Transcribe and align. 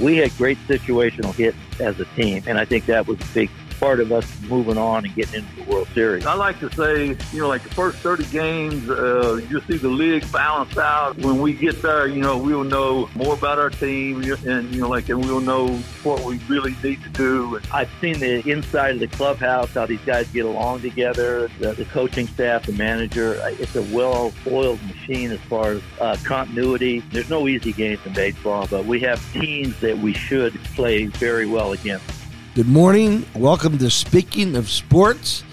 We 0.00 0.16
had 0.16 0.34
great 0.38 0.58
situational 0.66 1.34
hits 1.34 1.58
as 1.78 2.00
a 2.00 2.06
team, 2.16 2.42
and 2.46 2.58
I 2.58 2.64
think 2.64 2.86
that 2.86 3.06
was 3.06 3.20
a 3.20 3.34
big 3.34 3.50
part 3.80 3.98
of 3.98 4.12
us 4.12 4.26
moving 4.42 4.76
on 4.76 5.06
and 5.06 5.14
getting 5.14 5.42
into 5.42 5.56
the 5.56 5.62
World 5.62 5.88
Series. 5.94 6.26
I 6.26 6.34
like 6.34 6.60
to 6.60 6.70
say, 6.72 7.16
you 7.32 7.40
know, 7.40 7.48
like 7.48 7.62
the 7.62 7.70
first 7.70 7.98
30 7.98 8.26
games, 8.26 8.88
uh, 8.90 9.40
you'll 9.48 9.62
see 9.62 9.78
the 9.78 9.88
league 9.88 10.30
balance 10.30 10.76
out. 10.76 11.16
When 11.16 11.40
we 11.40 11.54
get 11.54 11.80
there, 11.80 12.06
you 12.06 12.20
know, 12.20 12.36
we'll 12.36 12.62
know 12.62 13.08
more 13.14 13.32
about 13.34 13.58
our 13.58 13.70
team 13.70 14.22
and, 14.22 14.74
you 14.74 14.82
know, 14.82 14.88
like, 14.88 15.08
and 15.08 15.24
we'll 15.24 15.40
know 15.40 15.68
what 16.02 16.22
we 16.24 16.36
really 16.46 16.76
need 16.82 17.02
to 17.02 17.08
do. 17.08 17.58
I've 17.72 17.90
seen 18.02 18.20
the 18.20 18.48
inside 18.48 18.94
of 18.96 19.00
the 19.00 19.08
clubhouse, 19.08 19.70
how 19.70 19.86
these 19.86 20.02
guys 20.02 20.28
get 20.28 20.44
along 20.44 20.82
together, 20.82 21.48
the, 21.58 21.72
the 21.72 21.86
coaching 21.86 22.26
staff, 22.26 22.66
the 22.66 22.72
manager. 22.72 23.40
It's 23.58 23.76
a 23.76 23.82
well-oiled 23.94 24.82
machine 24.82 25.30
as 25.30 25.40
far 25.40 25.72
as 25.72 25.82
uh, 26.00 26.16
continuity. 26.22 27.00
There's 27.12 27.30
no 27.30 27.48
easy 27.48 27.72
games 27.72 28.00
in 28.04 28.12
baseball, 28.12 28.66
but 28.70 28.84
we 28.84 29.00
have 29.00 29.20
teams 29.32 29.80
that 29.80 29.96
we 29.96 30.12
should 30.12 30.52
play 30.74 31.06
very 31.06 31.46
well 31.46 31.72
against. 31.72 32.19
Good 32.56 32.66
morning. 32.66 33.24
Welcome 33.36 33.78
to 33.78 33.88
Speaking 33.88 34.56
of 34.56 34.68
Sports, 34.68 35.44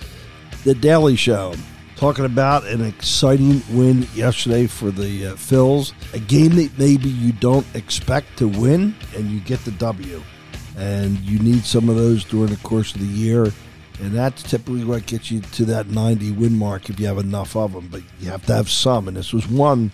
the 0.63 0.73
Daily 0.73 1.15
Show. 1.15 1.53
Talking 1.95 2.25
about 2.25 2.65
an 2.65 2.83
exciting 2.83 3.61
win 3.69 4.07
yesterday 4.15 4.65
for 4.65 4.89
the 4.89 5.27
uh, 5.27 5.33
Phils, 5.35 5.93
a 6.15 6.19
game 6.19 6.55
that 6.55 6.75
maybe 6.79 7.07
you 7.07 7.33
don't 7.33 7.67
expect 7.75 8.35
to 8.39 8.47
win, 8.47 8.95
and 9.15 9.29
you 9.29 9.39
get 9.41 9.59
the 9.59 9.73
W. 9.73 10.23
And 10.75 11.19
you 11.19 11.37
need 11.37 11.65
some 11.65 11.87
of 11.87 11.97
those 11.97 12.23
during 12.23 12.49
the 12.49 12.67
course 12.67 12.95
of 12.95 13.01
the 13.01 13.05
year. 13.05 13.53
And 14.01 14.11
that's 14.15 14.41
typically 14.41 14.83
what 14.83 15.05
gets 15.05 15.29
you 15.29 15.41
to 15.41 15.65
that 15.65 15.89
90 15.89 16.31
win 16.31 16.57
mark 16.57 16.89
if 16.89 16.99
you 16.99 17.05
have 17.05 17.19
enough 17.19 17.55
of 17.55 17.73
them. 17.73 17.89
But 17.91 18.01
you 18.19 18.31
have 18.31 18.43
to 18.47 18.55
have 18.55 18.71
some. 18.71 19.07
And 19.07 19.15
this 19.15 19.33
was 19.33 19.47
one 19.47 19.91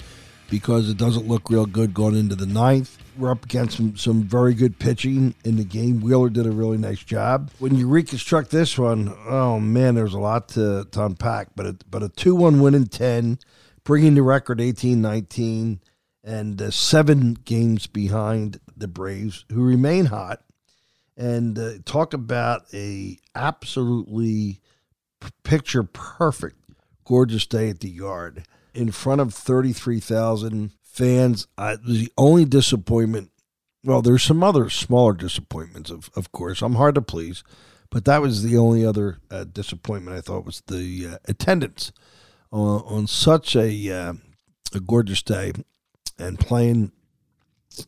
because 0.50 0.90
it 0.90 0.96
doesn't 0.96 1.28
look 1.28 1.50
real 1.50 1.66
good 1.66 1.94
going 1.94 2.16
into 2.16 2.36
the 2.36 2.46
ninth 2.46 2.98
we're 3.18 3.32
up 3.32 3.46
against 3.46 3.78
some, 3.78 3.96
some 3.98 4.24
very 4.24 4.54
good 4.54 4.80
pitching 4.80 5.36
in 5.44 5.58
the 5.58 5.64
game. 5.64 6.02
Wheeler 6.02 6.30
did 6.30 6.46
a 6.46 6.52
really 6.52 6.78
nice 6.78 7.04
job. 7.04 7.52
When 7.60 7.76
you 7.76 7.88
reconstruct 7.88 8.52
this 8.52 8.78
one, 8.78 9.16
oh 9.28 9.60
man, 9.60 9.96
there's 9.96 10.14
a 10.14 10.20
lot 10.20 10.50
to, 10.50 10.88
to 10.92 11.06
unpack. 11.06 11.50
But 11.56 11.66
a, 11.66 11.78
but 11.90 12.04
a 12.04 12.10
2 12.10 12.36
1 12.36 12.62
win 12.62 12.76
in 12.76 12.88
10, 12.88 13.40
bringing 13.84 14.16
the 14.16 14.22
record 14.22 14.60
18 14.60 15.02
19, 15.02 15.80
and 16.24 16.62
uh, 16.62 16.72
seven 16.72 17.36
games 17.46 17.88
behind 17.88 18.60
the 18.76 18.88
Braves, 18.88 19.46
who 19.52 19.64
remain 19.64 20.06
hot. 20.06 20.42
And 21.16 21.60
uh, 21.60 21.74
talk 21.86 22.14
about 22.14 22.64
a 22.74 23.18
absolutely 23.36 24.60
picture 25.44 25.84
perfect, 25.84 26.58
gorgeous 27.06 27.46
day 27.46 27.70
at 27.70 27.82
the 27.82 27.90
yard 27.90 28.46
in 28.74 28.92
front 28.92 29.22
of 29.22 29.34
33,000 29.34 30.72
fans. 30.94 31.48
I, 31.58 31.76
the 31.76 32.12
only 32.18 32.46
disappointment, 32.46 33.32
well, 33.84 34.02
there's 34.02 34.24
some 34.24 34.44
other 34.44 34.70
smaller 34.70 35.14
disappointments, 35.14 35.90
of, 35.90 36.10
of 36.16 36.32
course. 36.32 36.62
I'm 36.62 36.76
hard 36.76 36.96
to 36.96 37.02
please, 37.02 37.44
but 37.90 38.06
that 38.06 38.22
was 38.22 38.44
the 38.44 38.58
only 38.58 38.86
other 38.86 39.18
uh, 39.30 39.44
disappointment 39.44 40.16
I 40.16 40.22
thought 40.22 40.46
was 40.46 40.62
the 40.68 41.08
uh, 41.14 41.18
attendance 41.26 41.92
on, 42.52 43.08
such 43.08 43.56
a, 43.56 43.92
uh, 43.92 44.14
a 44.74 44.80
gorgeous 44.80 45.24
day 45.24 45.54
and 46.20 46.40
playing 46.40 46.92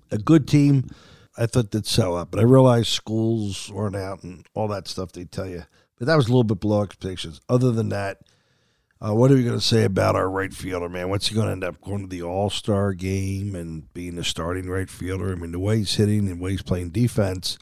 a 0.10 0.18
good 0.18 0.48
team. 0.48 0.90
I 1.38 1.46
thought 1.46 1.72
they'd 1.72 1.86
sell 1.86 2.18
out, 2.18 2.32
but 2.32 2.40
I 2.40 2.44
realized 2.44 2.88
schools 2.88 3.72
weren't 3.72 3.96
out 3.96 4.24
and 4.24 4.48
all 4.56 4.68
that 4.70 4.88
stuff 4.88 5.12
they 5.12 5.26
tell 5.26 5.48
you. 5.48 5.66
But 6.00 6.08
that 6.08 6.16
was 6.16 6.26
a 6.26 6.30
little 6.30 6.44
bit 6.44 6.60
below 6.60 6.82
expectations. 6.82 7.40
Other 7.48 7.72
than 7.72 7.90
that, 7.90 8.22
uh, 9.02 9.14
what 9.14 9.32
are 9.32 9.36
we 9.36 9.44
going 9.44 9.58
to 9.58 9.66
say 9.66 9.84
about 9.84 10.16
our 10.16 10.30
right 10.30 10.54
fielder, 10.54 10.88
man? 10.88 11.10
What's 11.10 11.28
he 11.28 11.36
going 11.36 11.48
to 11.48 11.52
end 11.52 11.64
up 11.64 11.82
going 11.82 12.04
to 12.04 12.08
the 12.08 12.24
All 12.24 12.50
Star 12.50 12.94
game 12.94 13.54
and 13.54 13.92
being 13.94 14.16
the 14.16 14.24
starting 14.24 14.70
right 14.70 14.90
fielder? 14.90 15.32
I 15.32 15.36
mean, 15.36 15.52
the 15.52 15.60
way 15.60 15.80
he's 15.80 15.96
hitting 15.96 16.20
and 16.30 16.40
the 16.40 16.44
way 16.44 16.52
he's 16.52 16.62
playing 16.62 16.92
defense, 16.92 17.58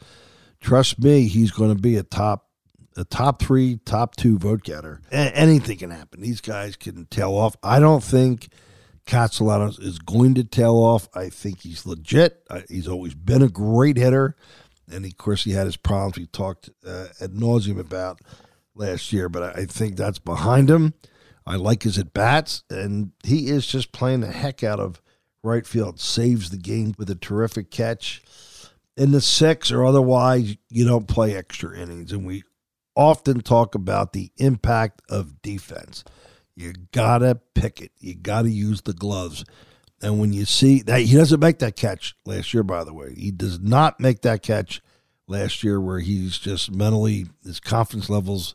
trust 0.60 1.00
me, 1.00 1.26
he's 1.26 1.50
going 1.50 1.74
to 1.74 1.80
be 1.80 1.96
a 1.96 2.04
top, 2.04 2.48
a 2.96 3.04
top 3.04 3.42
three, 3.42 3.78
top 3.84 4.14
two 4.14 4.38
vote 4.38 4.62
getter. 4.62 5.00
A- 5.10 5.36
anything 5.36 5.78
can 5.78 5.90
happen. 5.90 6.20
These 6.20 6.40
guys 6.40 6.76
can 6.76 7.06
tail 7.06 7.34
off. 7.34 7.56
I 7.64 7.80
don't 7.80 8.04
think 8.04 8.48
Castellanos 9.04 9.80
is 9.80 9.98
going 9.98 10.34
to 10.34 10.44
tail 10.44 10.76
off. 10.76 11.08
I 11.14 11.30
think 11.30 11.62
he's 11.62 11.84
legit. 11.84 12.46
he's 12.68 12.88
always 12.88 13.14
been 13.14 13.42
a 13.42 13.48
great 13.48 13.96
hitter, 13.96 14.36
and 14.90 15.04
of 15.04 15.16
course, 15.16 15.42
he 15.42 15.50
had 15.50 15.66
his 15.66 15.76
problems 15.76 16.16
we 16.16 16.26
talked 16.26 16.70
uh, 16.86 17.08
ad 17.20 17.32
nauseum 17.32 17.80
about 17.80 18.20
last 18.76 19.12
year. 19.12 19.28
But 19.28 19.56
I 19.56 19.64
think 19.64 19.96
that's 19.96 20.20
behind 20.20 20.70
him. 20.70 20.94
I 21.46 21.56
like 21.56 21.82
his 21.82 21.98
at 21.98 22.14
bats, 22.14 22.64
and 22.70 23.12
he 23.22 23.48
is 23.48 23.66
just 23.66 23.92
playing 23.92 24.20
the 24.20 24.32
heck 24.32 24.62
out 24.62 24.80
of 24.80 25.00
right 25.42 25.66
field. 25.66 26.00
Saves 26.00 26.50
the 26.50 26.56
game 26.56 26.94
with 26.96 27.10
a 27.10 27.14
terrific 27.14 27.70
catch. 27.70 28.22
In 28.96 29.10
the 29.10 29.20
six 29.20 29.70
or 29.70 29.84
otherwise, 29.84 30.56
you 30.70 30.86
don't 30.86 31.08
play 31.08 31.36
extra 31.36 31.76
innings, 31.76 32.12
and 32.12 32.24
we 32.26 32.44
often 32.96 33.40
talk 33.40 33.74
about 33.74 34.12
the 34.12 34.30
impact 34.36 35.02
of 35.10 35.42
defense. 35.42 36.04
You 36.56 36.72
gotta 36.92 37.40
pick 37.54 37.80
it. 37.80 37.90
You 37.98 38.14
gotta 38.14 38.50
use 38.50 38.82
the 38.82 38.92
gloves. 38.92 39.44
And 40.00 40.20
when 40.20 40.32
you 40.32 40.44
see 40.44 40.80
that 40.82 41.00
he 41.00 41.16
doesn't 41.16 41.40
make 41.40 41.58
that 41.58 41.76
catch 41.76 42.14
last 42.24 42.54
year, 42.54 42.62
by 42.62 42.84
the 42.84 42.94
way, 42.94 43.14
he 43.14 43.30
does 43.30 43.58
not 43.58 44.00
make 44.00 44.22
that 44.22 44.42
catch 44.42 44.80
last 45.26 45.64
year 45.64 45.80
where 45.80 46.00
he's 46.00 46.38
just 46.38 46.70
mentally 46.70 47.26
his 47.44 47.58
confidence 47.58 48.08
levels 48.08 48.54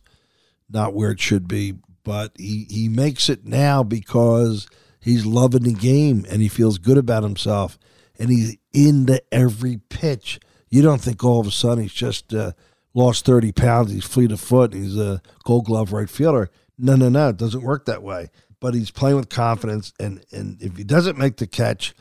not 0.70 0.94
where 0.94 1.12
it 1.12 1.20
should 1.20 1.48
be 1.48 1.74
but 2.04 2.34
he, 2.38 2.66
he 2.70 2.90
makes 2.90 3.30
it 3.30 3.46
now 3.46 3.84
because 3.84 4.68
he's 5.00 5.26
loving 5.26 5.64
the 5.64 5.74
game 5.74 6.26
and 6.30 6.42
he 6.42 6.48
feels 6.48 6.78
good 6.78 6.98
about 6.98 7.24
himself 7.24 7.78
and 8.18 8.30
he's 8.30 8.58
into 8.74 9.22
every 9.32 9.78
pitch. 9.90 10.40
You 10.70 10.82
don't 10.82 11.02
think 11.02 11.24
all 11.24 11.40
of 11.40 11.48
a 11.48 11.52
sudden 11.52 11.84
he's 11.84 11.94
just 11.94 12.34
uh, 12.34 12.52
lost 12.94 13.26
30 13.26 13.52
pounds, 13.52 13.92
he's 13.92 14.06
fleet 14.06 14.32
of 14.32 14.40
foot, 14.40 14.74
he's 14.74 14.98
a 14.98 15.22
gold 15.44 15.66
glove 15.66 15.94
right 15.94 16.10
fielder. 16.10 16.50
No, 16.78 16.96
no, 16.96 17.10
no, 17.10 17.30
it 17.30 17.38
doesn't 17.38 17.64
work 17.64 17.86
that 17.86 18.04
way. 18.04 18.30
But 18.62 18.74
he's 18.74 18.92
playing 18.92 19.16
with 19.16 19.30
confidence, 19.30 19.94
and, 20.00 20.24
and 20.32 20.62
if 20.62 20.76
he 20.76 20.84
doesn't 20.84 21.18
make 21.18 21.38
the 21.38 21.48
catch, 21.48 21.94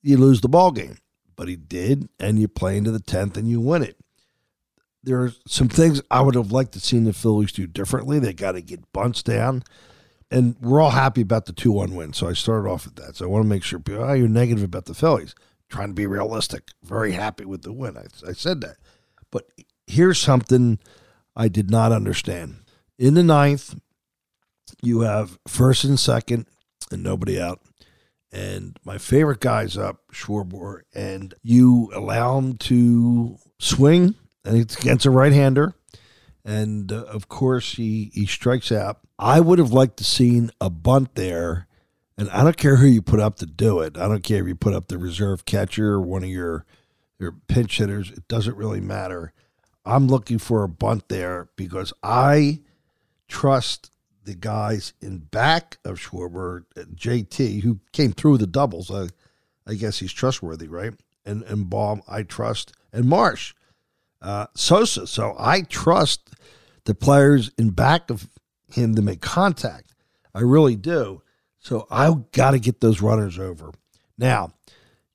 you 0.00 0.16
lose 0.16 0.40
the 0.40 0.48
ball 0.48 0.72
game. 0.72 0.96
But 1.36 1.48
he 1.48 1.56
did, 1.56 2.08
and 2.18 2.38
you 2.38 2.48
play 2.48 2.76
into 2.76 2.90
the 2.90 2.98
10th 2.98 3.36
and 3.36 3.48
you 3.48 3.60
win 3.60 3.82
it 3.82 3.96
there 5.02 5.20
are 5.20 5.32
some 5.46 5.68
things 5.68 6.00
I 6.10 6.20
would 6.20 6.34
have 6.34 6.52
liked 6.52 6.72
to 6.72 6.80
seen 6.80 7.04
the 7.04 7.12
Phillies 7.12 7.52
do 7.52 7.66
differently. 7.66 8.18
They 8.18 8.32
got 8.32 8.52
to 8.52 8.62
get 8.62 8.92
bunts 8.92 9.22
down. 9.22 9.62
And 10.30 10.56
we're 10.60 10.80
all 10.80 10.90
happy 10.90 11.20
about 11.20 11.46
the 11.46 11.52
2 11.52 11.72
1 11.72 11.94
win. 11.94 12.12
So 12.12 12.28
I 12.28 12.32
started 12.32 12.68
off 12.68 12.86
with 12.86 12.96
that. 12.96 13.16
So 13.16 13.26
I 13.26 13.28
want 13.28 13.44
to 13.44 13.48
make 13.48 13.62
sure 13.62 13.78
people, 13.78 14.04
oh, 14.04 14.12
you're 14.12 14.28
negative 14.28 14.64
about 14.64 14.86
the 14.86 14.94
Phillies. 14.94 15.34
Trying 15.68 15.88
to 15.88 15.94
be 15.94 16.06
realistic. 16.06 16.68
Very 16.82 17.12
happy 17.12 17.44
with 17.44 17.62
the 17.62 17.72
win. 17.72 17.96
I, 17.96 18.04
I 18.28 18.32
said 18.32 18.60
that. 18.60 18.76
But 19.30 19.48
here's 19.86 20.18
something 20.18 20.78
I 21.34 21.48
did 21.48 21.70
not 21.70 21.92
understand. 21.92 22.56
In 22.98 23.14
the 23.14 23.22
ninth, 23.22 23.74
you 24.82 25.00
have 25.00 25.38
first 25.48 25.84
and 25.84 25.98
second 25.98 26.46
and 26.90 27.02
nobody 27.02 27.40
out. 27.40 27.60
And 28.30 28.78
my 28.84 28.96
favorite 28.96 29.40
guy's 29.40 29.76
up, 29.76 30.00
Schwarber, 30.12 30.82
and 30.94 31.34
you 31.42 31.90
allow 31.94 32.38
him 32.38 32.56
to 32.58 33.36
swing 33.58 34.14
and 34.44 34.56
it's 34.56 34.76
against 34.76 35.06
a 35.06 35.10
right-hander, 35.10 35.74
and 36.44 36.90
uh, 36.90 37.04
of 37.04 37.28
course 37.28 37.74
he 37.74 38.10
he 38.14 38.26
strikes 38.26 38.72
out. 38.72 39.00
I 39.18 39.40
would 39.40 39.58
have 39.58 39.72
liked 39.72 39.98
to 39.98 40.04
seen 40.04 40.50
a 40.60 40.70
bunt 40.70 41.14
there, 41.14 41.68
and 42.18 42.28
I 42.30 42.42
don't 42.42 42.56
care 42.56 42.76
who 42.76 42.86
you 42.86 43.02
put 43.02 43.20
up 43.20 43.36
to 43.36 43.46
do 43.46 43.80
it. 43.80 43.96
I 43.96 44.08
don't 44.08 44.24
care 44.24 44.42
if 44.42 44.48
you 44.48 44.54
put 44.54 44.74
up 44.74 44.88
the 44.88 44.98
reserve 44.98 45.44
catcher 45.44 45.92
or 45.92 46.00
one 46.00 46.24
of 46.24 46.30
your 46.30 46.64
your 47.18 47.32
pinch 47.32 47.78
hitters. 47.78 48.10
It 48.10 48.26
doesn't 48.28 48.56
really 48.56 48.80
matter. 48.80 49.32
I'm 49.84 50.08
looking 50.08 50.38
for 50.38 50.62
a 50.62 50.68
bunt 50.68 51.08
there 51.08 51.48
because 51.56 51.92
I 52.02 52.60
trust 53.28 53.90
the 54.24 54.34
guys 54.34 54.92
in 55.00 55.18
back 55.18 55.78
of 55.84 55.98
Schwarber, 55.98 56.64
JT, 56.76 57.62
who 57.62 57.80
came 57.92 58.12
through 58.12 58.38
the 58.38 58.46
doubles. 58.46 58.90
I, 58.90 59.08
I 59.66 59.74
guess 59.74 59.98
he's 59.98 60.12
trustworthy, 60.12 60.68
right? 60.68 60.94
And 61.24 61.42
and 61.44 61.70
Bohm, 61.70 62.02
I 62.08 62.24
trust, 62.24 62.72
and 62.92 63.06
Marsh 63.06 63.54
uh, 64.22 64.46
Sosa. 64.54 65.06
So 65.06 65.34
I 65.38 65.62
trust 65.62 66.30
the 66.84 66.94
players 66.94 67.50
in 67.58 67.70
back 67.70 68.10
of 68.10 68.28
him 68.70 68.94
to 68.94 69.02
make 69.02 69.20
contact. 69.20 69.94
I 70.34 70.40
really 70.40 70.76
do. 70.76 71.22
So 71.58 71.86
I've 71.90 72.32
got 72.32 72.52
to 72.52 72.58
get 72.58 72.80
those 72.80 73.02
runners 73.02 73.38
over. 73.38 73.72
Now, 74.18 74.52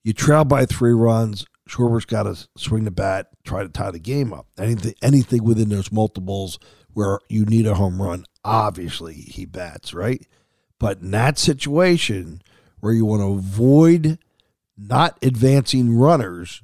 you 0.03 0.13
trail 0.13 0.45
by 0.45 0.65
three 0.65 0.93
runs. 0.93 1.45
Schwarber's 1.67 2.05
got 2.05 2.23
to 2.23 2.47
swing 2.55 2.85
the 2.85 2.91
bat, 2.91 3.27
try 3.43 3.63
to 3.63 3.69
tie 3.69 3.91
the 3.91 3.99
game 3.99 4.31
up. 4.31 4.47
Anything, 4.57 4.93
anything 5.01 5.43
within 5.43 5.69
those 5.69 5.91
multiples 5.91 6.59
where 6.93 7.19
you 7.27 7.45
need 7.45 7.67
a 7.67 7.75
home 7.75 8.01
run, 8.01 8.25
obviously 8.45 9.13
he 9.13 9.45
bats, 9.45 9.93
right? 9.93 10.25
But 10.79 10.99
in 10.99 11.11
that 11.11 11.37
situation 11.37 12.41
where 12.79 12.93
you 12.93 13.05
want 13.05 13.21
to 13.21 13.33
avoid 13.33 14.19
not 14.77 15.17
advancing 15.21 15.97
runners, 15.97 16.61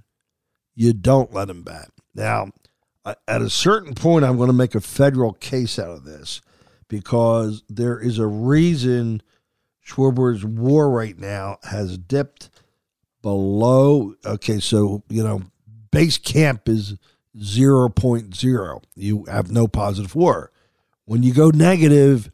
you 0.75 0.93
don't 0.93 1.33
let 1.33 1.49
him 1.49 1.63
bat. 1.63 1.89
Now, 2.15 2.51
at 3.05 3.41
a 3.41 3.49
certain 3.49 3.93
point, 3.95 4.25
I'm 4.25 4.37
going 4.37 4.47
to 4.47 4.53
make 4.53 4.75
a 4.75 4.81
federal 4.81 5.33
case 5.33 5.77
out 5.77 5.89
of 5.89 6.05
this 6.05 6.41
because 6.87 7.63
there 7.69 7.99
is 7.99 8.19
a 8.19 8.27
reason 8.27 9.21
Schwarber's 9.85 10.45
war 10.45 10.89
right 10.89 11.17
now 11.17 11.57
has 11.63 11.97
dipped 11.97 12.49
below. 13.21 14.15
Okay, 14.25 14.59
so, 14.59 15.03
you 15.09 15.23
know, 15.23 15.41
base 15.91 16.17
camp 16.17 16.69
is 16.69 16.97
0.0. 17.37 18.83
You 18.95 19.25
have 19.25 19.51
no 19.51 19.67
positive 19.67 20.15
war. 20.15 20.51
When 21.05 21.23
you 21.23 21.33
go 21.33 21.49
negative, 21.49 22.31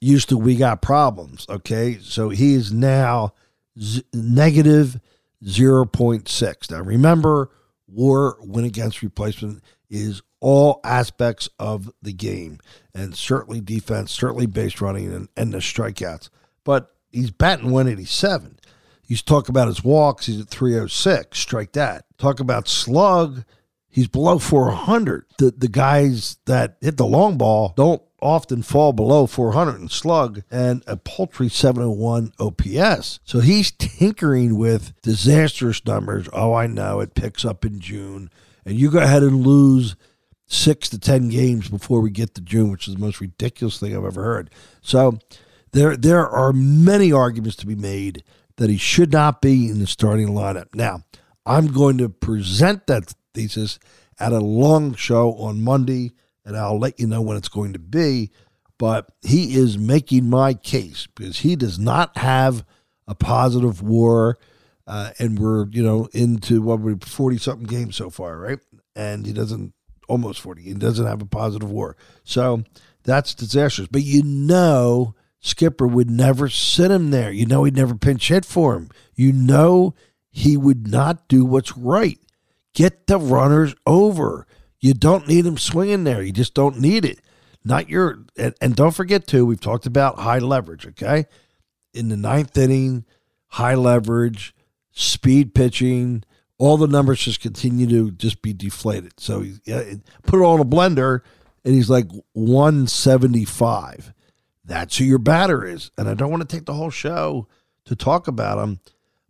used 0.00 0.28
to 0.30 0.38
we 0.38 0.56
got 0.56 0.82
problems. 0.82 1.46
Okay, 1.48 1.98
so 2.00 2.30
he 2.30 2.54
is 2.54 2.72
now 2.72 3.34
z- 3.78 4.04
negative 4.12 5.00
0.6. 5.44 6.70
Now 6.70 6.80
remember, 6.80 7.50
war 7.92 8.36
win 8.40 8.64
against 8.64 9.02
replacement 9.02 9.62
is 9.90 10.22
all 10.40 10.80
aspects 10.82 11.48
of 11.58 11.92
the 12.02 12.12
game, 12.12 12.58
and 12.94 13.14
certainly 13.14 13.60
defense, 13.60 14.10
certainly 14.10 14.46
base 14.46 14.80
running, 14.80 15.12
and, 15.12 15.28
and 15.36 15.52
the 15.52 15.58
strikeouts. 15.58 16.30
But 16.64 16.92
he's 17.10 17.30
batting 17.30 17.70
187. 17.70 18.58
You 19.06 19.16
talk 19.16 19.48
about 19.48 19.68
his 19.68 19.84
walks, 19.84 20.26
he's 20.26 20.40
at 20.40 20.48
306. 20.48 21.38
Strike 21.38 21.72
that. 21.72 22.06
Talk 22.18 22.40
about 22.40 22.66
slug, 22.66 23.44
he's 23.88 24.08
below 24.08 24.38
400. 24.38 25.26
The 25.38 25.50
the 25.50 25.68
guys 25.68 26.38
that 26.46 26.76
hit 26.80 26.96
the 26.96 27.06
long 27.06 27.36
ball 27.36 27.72
don't 27.76 28.02
often 28.22 28.62
fall 28.62 28.92
below 28.92 29.26
400 29.26 29.80
in 29.80 29.88
slug 29.88 30.42
and 30.50 30.82
a 30.86 30.96
paltry 30.96 31.48
701 31.48 32.32
OPS. 32.38 33.20
So 33.24 33.40
he's 33.40 33.72
tinkering 33.72 34.56
with 34.56 34.92
disastrous 35.02 35.84
numbers. 35.84 36.28
Oh, 36.32 36.54
I 36.54 36.66
know 36.66 37.00
it 37.00 37.14
picks 37.14 37.44
up 37.44 37.64
in 37.64 37.80
June, 37.80 38.30
and 38.64 38.76
you 38.76 38.90
go 38.90 39.00
ahead 39.00 39.22
and 39.22 39.46
lose 39.46 39.96
six 40.46 40.88
to 40.90 40.98
ten 40.98 41.28
games 41.28 41.68
before 41.68 42.00
we 42.00 42.10
get 42.10 42.34
to 42.34 42.40
June, 42.40 42.70
which 42.70 42.86
is 42.86 42.94
the 42.94 43.00
most 43.00 43.20
ridiculous 43.20 43.80
thing 43.80 43.96
I've 43.96 44.04
ever 44.04 44.22
heard. 44.22 44.50
So 44.82 45.18
there 45.72 45.96
there 45.96 46.28
are 46.28 46.52
many 46.52 47.12
arguments 47.12 47.56
to 47.56 47.66
be 47.66 47.74
made 47.74 48.22
that 48.56 48.70
he 48.70 48.76
should 48.76 49.12
not 49.12 49.40
be 49.40 49.68
in 49.68 49.80
the 49.80 49.86
starting 49.86 50.28
lineup. 50.28 50.74
Now, 50.74 51.04
I'm 51.44 51.68
going 51.68 51.98
to 51.98 52.08
present 52.08 52.86
that 52.86 53.14
thesis 53.34 53.78
at 54.20 54.32
a 54.32 54.38
long 54.38 54.94
show 54.94 55.32
on 55.34 55.62
Monday, 55.62 56.12
and 56.44 56.56
I'll 56.56 56.78
let 56.78 56.98
you 56.98 57.06
know 57.06 57.22
when 57.22 57.36
it's 57.36 57.48
going 57.48 57.72
to 57.72 57.78
be. 57.78 58.30
But 58.78 59.10
he 59.22 59.54
is 59.56 59.78
making 59.78 60.28
my 60.28 60.54
case 60.54 61.06
because 61.14 61.40
he 61.40 61.54
does 61.54 61.78
not 61.78 62.18
have 62.18 62.64
a 63.06 63.14
positive 63.14 63.80
war, 63.80 64.38
uh, 64.86 65.10
and 65.18 65.38
we're 65.38 65.68
you 65.68 65.82
know 65.82 66.08
into 66.12 66.62
what 66.62 66.80
we 66.80 66.96
forty 66.96 67.38
something 67.38 67.66
games 67.66 67.96
so 67.96 68.10
far, 68.10 68.38
right? 68.38 68.58
And 68.96 69.24
he 69.24 69.32
doesn't 69.32 69.72
almost 70.08 70.40
forty. 70.40 70.62
He 70.62 70.74
doesn't 70.74 71.06
have 71.06 71.22
a 71.22 71.26
positive 71.26 71.70
war, 71.70 71.96
so 72.24 72.64
that's 73.04 73.34
disastrous. 73.34 73.88
But 73.88 74.02
you 74.02 74.22
know 74.24 75.14
Skipper 75.40 75.86
would 75.86 76.10
never 76.10 76.48
sit 76.48 76.90
him 76.90 77.10
there. 77.10 77.30
You 77.30 77.46
know 77.46 77.64
he'd 77.64 77.76
never 77.76 77.94
pinch 77.94 78.28
hit 78.28 78.44
for 78.44 78.74
him. 78.74 78.90
You 79.14 79.32
know 79.32 79.94
he 80.30 80.56
would 80.56 80.88
not 80.88 81.28
do 81.28 81.44
what's 81.44 81.76
right. 81.76 82.18
Get 82.74 83.06
the 83.06 83.18
runners 83.18 83.74
over. 83.86 84.46
You 84.82 84.92
don't 84.92 85.26
need 85.26 85.46
him 85.46 85.56
swinging 85.56 86.04
there. 86.04 86.22
You 86.22 86.32
just 86.32 86.52
don't 86.52 86.78
need 86.78 87.06
it. 87.06 87.20
Not 87.64 87.88
your 87.88 88.24
and, 88.36 88.54
and 88.60 88.76
don't 88.76 88.94
forget 88.94 89.26
too. 89.26 89.46
We've 89.46 89.58
talked 89.58 89.86
about 89.86 90.18
high 90.18 90.40
leverage. 90.40 90.86
Okay, 90.86 91.24
in 91.94 92.10
the 92.10 92.16
ninth 92.18 92.58
inning, 92.58 93.06
high 93.46 93.74
leverage, 93.74 94.54
speed 94.90 95.54
pitching. 95.54 96.24
All 96.58 96.76
the 96.76 96.86
numbers 96.86 97.20
just 97.20 97.40
continue 97.40 97.88
to 97.88 98.10
just 98.10 98.42
be 98.42 98.52
deflated. 98.52 99.18
So 99.18 99.44
yeah, 99.64 99.94
put 100.24 100.38
it 100.38 100.42
all 100.42 100.56
in 100.56 100.60
a 100.60 100.64
blender, 100.64 101.22
and 101.64 101.74
he's 101.74 101.88
like 101.88 102.06
175 102.34 104.12
that's 104.64 104.96
who 104.96 105.04
your 105.04 105.18
batter 105.18 105.64
is. 105.64 105.90
And 105.98 106.08
I 106.08 106.14
don't 106.14 106.30
want 106.30 106.48
to 106.48 106.56
take 106.56 106.66
the 106.66 106.74
whole 106.74 106.90
show 106.90 107.48
to 107.84 107.96
talk 107.96 108.28
about 108.28 108.58
him, 108.58 108.80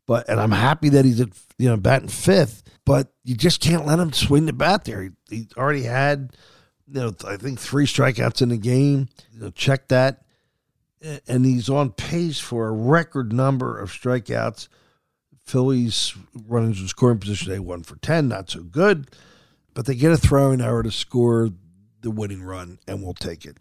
but 0.07 0.29
and 0.29 0.41
I'm 0.41 0.53
happy 0.53 0.91
that 0.91 1.05
he's 1.05 1.21
at 1.21 1.29
you 1.59 1.69
know 1.69 1.77
batting 1.77 2.09
fifth, 2.09 2.62
but 2.85 3.13
you 3.25 3.35
just 3.35 3.61
can't 3.61 3.87
let 3.87 3.99
him 3.99 4.13
swing 4.13 4.47
the 4.47 4.53
bat 4.53 4.85
there. 4.85 5.03
He, 5.03 5.11
he 5.31 5.49
already 5.57 5.83
had 5.83 6.37
you 6.87 6.95
know 6.95 7.13
I 7.27 7.37
think 7.37 7.59
three 7.59 7.87
strikeouts 7.87 8.43
in 8.43 8.51
the 8.51 8.57
game. 8.57 9.09
You 9.33 9.41
know, 9.41 9.51
check 9.51 9.89
that, 9.89 10.23
and 11.27 11.45
he's 11.45 11.69
on 11.69 11.93
pace 11.93 12.39
for 12.39 12.69
a 12.69 12.73
record 12.73 13.33
number 13.33 13.79
of 13.79 13.91
strikeouts. 13.91 14.69
Phillies 15.45 16.15
running 16.47 16.71
in 16.71 16.89
scoring 16.89 17.19
position, 17.19 17.51
they 17.51 17.59
one 17.59 17.83
for 17.83 17.97
ten, 17.97 18.29
not 18.29 18.51
so 18.51 18.63
good, 18.63 19.11
but 19.75 19.87
they 19.87 19.95
get 19.95 20.13
a 20.13 20.17
throwing 20.17 20.61
error 20.61 20.83
to 20.83 20.91
score 20.93 21.51
the 22.01 22.11
winning 22.11 22.43
run, 22.43 22.79
and 22.87 23.03
we'll 23.03 23.15
take 23.15 23.45
it 23.45 23.59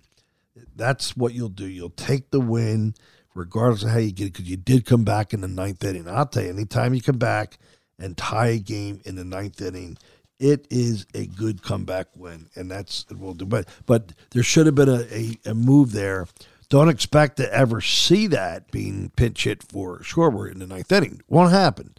that's 0.76 1.16
what 1.16 1.34
you'll 1.34 1.50
do. 1.50 1.68
You'll 1.68 1.90
take 1.90 2.32
the 2.32 2.40
win, 2.40 2.96
regardless 3.34 3.84
of 3.84 3.90
how 3.90 3.98
you 3.98 4.12
get 4.12 4.28
it, 4.28 4.34
because 4.34 4.50
you 4.50 4.58
did 4.58 4.86
come 4.86 5.04
back 5.04 5.34
in 5.34 5.42
the 5.42 5.48
ninth 5.48 5.84
inning. 5.84 6.08
I'll 6.08 6.26
tell 6.26 6.44
you, 6.44 6.50
anytime 6.50 6.94
you 6.94 7.02
come 7.02 7.18
back 7.18 7.58
and 8.02 8.18
tie 8.18 8.48
a 8.48 8.60
game 8.60 9.02
in 9.06 9.16
the 9.16 9.24
ninth 9.24 9.62
inning, 9.62 9.98
it 10.40 10.68
is 10.70 11.06
a 11.14 11.28
good 11.28 11.62
comeback 11.62 12.08
win, 12.16 12.50
and 12.56 12.70
that's 12.70 13.06
what 13.10 13.20
we'll 13.20 13.34
do. 13.34 13.46
But 13.46 13.68
but 13.86 14.14
there 14.32 14.44
should 14.44 14.66
have 14.66 14.76
been 14.76 14.90
a, 14.90 15.06
a, 15.12 15.38
a 15.52 15.54
move 15.54 15.92
there. 15.92 16.28
Don't 16.70 16.90
expect 16.90 17.38
to 17.38 17.54
ever 17.54 17.82
see 17.82 18.28
that 18.28 18.72
being 18.72 19.12
pinch 19.16 19.44
hit 19.44 19.62
for 19.62 20.00
Schwarber 20.00 20.52
in 20.52 20.60
the 20.60 20.68
ninth 20.68 20.92
inning. 20.92 21.22
Won't 21.28 21.52
happen. 21.52 21.94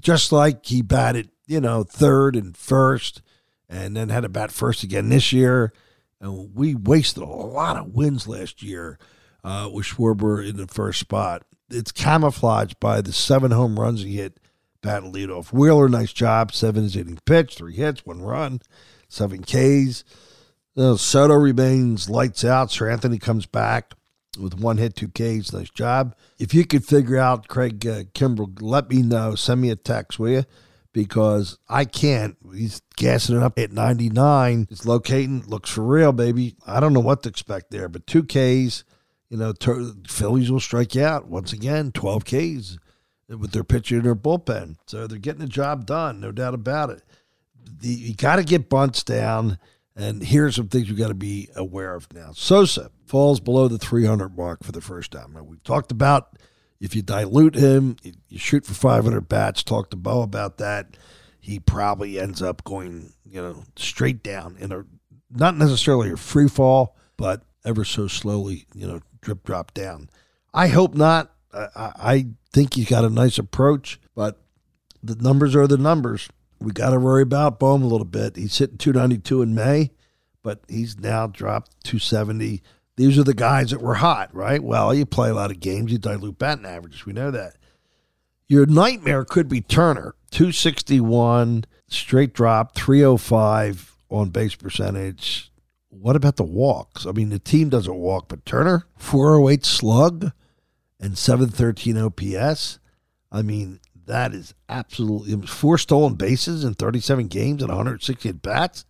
Just 0.00 0.32
like 0.32 0.66
he 0.66 0.82
batted, 0.82 1.30
you 1.46 1.60
know, 1.60 1.84
third 1.84 2.34
and 2.34 2.56
first, 2.56 3.22
and 3.68 3.96
then 3.96 4.08
had 4.08 4.22
to 4.22 4.28
bat 4.28 4.50
first 4.50 4.82
again 4.82 5.08
this 5.10 5.32
year 5.32 5.72
and 6.20 6.54
we 6.54 6.74
wasted 6.74 7.22
a 7.22 7.26
lot 7.26 7.76
of 7.76 7.94
wins 7.94 8.28
last 8.28 8.62
year 8.62 8.98
uh, 9.42 9.68
with 9.72 9.86
Schwarber 9.86 10.46
in 10.46 10.56
the 10.56 10.66
first 10.66 11.00
spot. 11.00 11.42
It's 11.70 11.92
camouflaged 11.92 12.78
by 12.78 13.00
the 13.00 13.12
seven 13.12 13.52
home 13.52 13.78
runs 13.78 14.02
he 14.02 14.16
hit 14.16 14.38
batting 14.82 15.12
leadoff. 15.12 15.52
Wheeler, 15.52 15.88
nice 15.88 16.12
job. 16.12 16.52
Seven 16.52 16.88
inning 16.90 17.18
pitch, 17.24 17.56
three 17.56 17.74
hits, 17.74 18.04
one 18.04 18.22
run, 18.22 18.60
seven 19.08 19.42
Ks. 19.42 20.04
Uh, 20.76 20.96
Soto 20.96 21.34
remains 21.34 22.08
lights 22.08 22.44
out. 22.44 22.68
Seranthony 22.68 23.20
comes 23.20 23.46
back 23.46 23.94
with 24.40 24.54
one 24.54 24.78
hit, 24.78 24.96
two 24.96 25.08
Ks. 25.08 25.52
Nice 25.52 25.70
job. 25.70 26.14
If 26.38 26.54
you 26.54 26.64
could 26.64 26.84
figure 26.84 27.18
out 27.18 27.48
Craig 27.48 27.86
uh, 27.86 28.04
Kimbrel, 28.14 28.60
let 28.60 28.88
me 28.88 29.02
know. 29.02 29.34
Send 29.34 29.60
me 29.60 29.70
a 29.70 29.76
text, 29.76 30.18
will 30.18 30.30
you? 30.30 30.44
because 30.92 31.58
I 31.68 31.84
can't. 31.84 32.36
He's 32.54 32.82
gassing 32.96 33.36
it 33.36 33.42
up 33.42 33.58
at 33.58 33.72
99. 33.72 34.68
It's 34.70 34.84
locating, 34.84 35.44
looks 35.46 35.70
for 35.70 35.82
real, 35.82 36.12
baby. 36.12 36.56
I 36.66 36.80
don't 36.80 36.92
know 36.92 37.00
what 37.00 37.22
to 37.22 37.28
expect 37.28 37.70
there, 37.70 37.88
but 37.88 38.06
two 38.06 38.24
Ks, 38.24 38.84
you 39.28 39.36
know, 39.36 39.52
ter- 39.52 39.92
Phillies 40.08 40.50
will 40.50 40.60
strike 40.60 40.94
you 40.94 41.04
out 41.04 41.28
once 41.28 41.52
again, 41.52 41.92
12 41.92 42.24
Ks 42.24 42.78
with 43.38 43.52
their 43.52 43.64
pitcher 43.64 43.96
in 43.96 44.02
their 44.02 44.16
bullpen. 44.16 44.76
So 44.86 45.06
they're 45.06 45.18
getting 45.18 45.40
the 45.40 45.46
job 45.46 45.86
done, 45.86 46.20
no 46.20 46.32
doubt 46.32 46.54
about 46.54 46.90
it. 46.90 47.02
The, 47.80 47.88
you 47.88 48.14
got 48.14 48.36
to 48.36 48.44
get 48.44 48.68
bunts 48.68 49.02
down, 49.02 49.58
and 49.94 50.22
here's 50.22 50.56
some 50.56 50.68
things 50.68 50.88
you 50.88 50.96
got 50.96 51.08
to 51.08 51.14
be 51.14 51.48
aware 51.54 51.94
of 51.94 52.12
now. 52.12 52.32
Sosa 52.32 52.90
falls 53.06 53.40
below 53.40 53.68
the 53.68 53.78
300 53.78 54.36
mark 54.36 54.64
for 54.64 54.72
the 54.72 54.80
first 54.80 55.12
time. 55.12 55.32
Now, 55.32 55.42
we've 55.42 55.62
talked 55.62 55.92
about 55.92 56.38
if 56.80 56.96
you 56.96 57.02
dilute 57.02 57.54
him, 57.54 57.96
you 58.02 58.38
shoot 58.38 58.64
for 58.64 58.74
500 58.74 59.28
bats. 59.28 59.62
Talk 59.62 59.90
to 59.90 59.96
Bo 59.96 60.22
about 60.22 60.58
that. 60.58 60.96
He 61.38 61.60
probably 61.60 62.18
ends 62.18 62.42
up 62.42 62.64
going, 62.64 63.12
you 63.24 63.40
know, 63.40 63.64
straight 63.76 64.22
down 64.22 64.56
in 64.58 64.72
a 64.72 64.84
not 65.30 65.56
necessarily 65.56 66.10
a 66.10 66.16
free 66.16 66.48
fall, 66.48 66.96
but 67.16 67.42
ever 67.64 67.84
so 67.84 68.08
slowly, 68.08 68.66
you 68.74 68.86
know, 68.86 69.00
drip 69.20 69.44
drop 69.44 69.72
down. 69.74 70.10
I 70.52 70.68
hope 70.68 70.94
not. 70.94 71.32
I, 71.52 71.68
I 71.76 72.26
think 72.52 72.74
he's 72.74 72.88
got 72.88 73.04
a 73.04 73.10
nice 73.10 73.38
approach, 73.38 74.00
but 74.14 74.40
the 75.02 75.16
numbers 75.16 75.56
are 75.56 75.66
the 75.66 75.78
numbers. 75.78 76.28
We 76.60 76.72
got 76.72 76.90
to 76.90 77.00
worry 77.00 77.22
about 77.22 77.58
Bohm 77.58 77.82
a 77.82 77.86
little 77.86 78.04
bit. 78.04 78.36
He's 78.36 78.58
hitting 78.58 78.78
292 78.78 79.42
in 79.42 79.54
May, 79.54 79.90
but 80.42 80.60
he's 80.68 80.98
now 80.98 81.26
dropped 81.26 81.84
270 81.84 82.62
these 83.00 83.18
are 83.18 83.24
the 83.24 83.32
guys 83.32 83.70
that 83.70 83.80
were 83.80 83.94
hot, 83.94 84.28
right? 84.34 84.62
Well, 84.62 84.92
you 84.92 85.06
play 85.06 85.30
a 85.30 85.34
lot 85.34 85.50
of 85.50 85.58
games, 85.58 85.90
you 85.90 85.96
dilute 85.96 86.38
batting 86.38 86.66
averages. 86.66 87.06
We 87.06 87.14
know 87.14 87.30
that. 87.30 87.56
Your 88.46 88.66
nightmare 88.66 89.24
could 89.24 89.48
be 89.48 89.62
Turner, 89.62 90.14
261, 90.32 91.64
straight 91.88 92.34
drop, 92.34 92.74
305 92.74 93.96
on 94.10 94.28
base 94.28 94.54
percentage. 94.54 95.50
What 95.88 96.14
about 96.14 96.36
the 96.36 96.44
walks? 96.44 97.06
I 97.06 97.12
mean, 97.12 97.30
the 97.30 97.38
team 97.38 97.70
doesn't 97.70 97.94
walk, 97.94 98.28
but 98.28 98.44
Turner, 98.44 98.84
408 98.96 99.64
slug 99.64 100.32
and 101.00 101.16
713 101.16 101.96
OPS. 101.96 102.78
I 103.32 103.42
mean, 103.42 103.80
that 104.06 104.34
is 104.34 104.54
absolutely 104.68 105.46
four 105.46 105.78
stolen 105.78 106.14
bases 106.14 106.64
in 106.64 106.74
37 106.74 107.28
games 107.28 107.62
and 107.62 107.70
160 107.70 108.28
at 108.28 108.42
bats. 108.42 108.84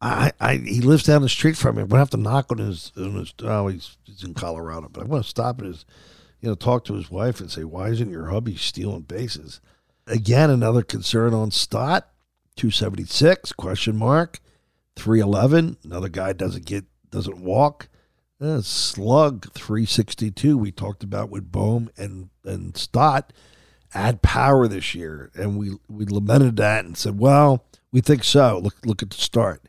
I, 0.00 0.32
I 0.38 0.56
he 0.56 0.80
lives 0.80 1.04
down 1.04 1.22
the 1.22 1.28
street 1.28 1.56
from 1.56 1.76
me. 1.76 1.82
I'm 1.82 1.88
gonna 1.88 2.00
have 2.00 2.10
to 2.10 2.16
knock 2.18 2.52
on 2.52 2.58
his 2.58 2.92
on 2.96 3.14
his. 3.14 3.32
Oh, 3.42 3.68
he's, 3.68 3.96
he's 4.04 4.22
in 4.22 4.34
Colorado, 4.34 4.88
but 4.92 5.02
I'm 5.02 5.08
gonna 5.08 5.24
stop 5.24 5.60
at 5.60 5.66
his, 5.66 5.86
you 6.40 6.48
know, 6.48 6.54
talk 6.54 6.84
to 6.84 6.94
his 6.94 7.10
wife 7.10 7.40
and 7.40 7.50
say, 7.50 7.64
"Why 7.64 7.88
isn't 7.88 8.10
your 8.10 8.26
hubby 8.26 8.56
stealing 8.56 9.02
bases?" 9.02 9.60
Again, 10.06 10.50
another 10.50 10.82
concern 10.82 11.32
on 11.32 11.50
Stott, 11.50 12.10
276 12.56 13.52
question 13.52 13.96
mark, 13.96 14.40
311. 14.96 15.78
Another 15.82 16.10
guy 16.10 16.34
doesn't 16.34 16.66
get 16.66 16.84
doesn't 17.10 17.38
walk. 17.38 17.88
Uh, 18.40 18.60
slug 18.60 19.50
362. 19.54 20.58
We 20.58 20.70
talked 20.70 21.02
about 21.02 21.30
with 21.30 21.50
Bohm 21.50 21.90
and 21.96 22.28
and 22.44 22.76
Stott, 22.76 23.32
add 23.94 24.20
power 24.20 24.68
this 24.68 24.94
year, 24.94 25.30
and 25.34 25.56
we 25.56 25.76
we 25.88 26.04
lamented 26.04 26.56
that 26.56 26.84
and 26.84 26.98
said, 26.98 27.18
well, 27.18 27.64
we 27.92 28.02
think 28.02 28.24
so. 28.24 28.60
Look 28.62 28.74
look 28.84 29.02
at 29.02 29.10
the 29.10 29.16
start. 29.16 29.62